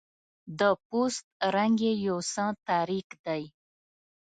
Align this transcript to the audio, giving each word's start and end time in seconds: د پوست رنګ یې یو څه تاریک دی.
د 0.59 0.61
پوست 0.85 1.25
رنګ 1.55 1.75
یې 1.85 1.93
یو 2.07 2.17
څه 2.31 2.45
تاریک 2.67 3.09
دی. 3.25 3.43